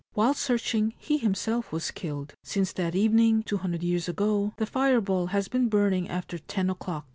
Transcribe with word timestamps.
While 0.13 0.33
searching 0.33 0.95
he 0.97 1.19
himself 1.19 1.71
was 1.71 1.91
killed. 1.91 2.33
Since 2.41 2.73
that 2.73 2.95
evening, 2.95 3.43
200 3.43 3.83
years 3.83 4.09
ago, 4.09 4.51
the 4.57 4.65
fireball 4.65 5.27
has 5.27 5.47
been 5.47 5.69
burning 5.69 6.09
after 6.09 6.39
ten 6.39 6.71
o'clock. 6.71 7.05